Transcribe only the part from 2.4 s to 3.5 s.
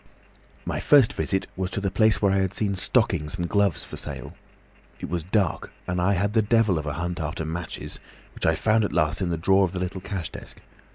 seen stockings and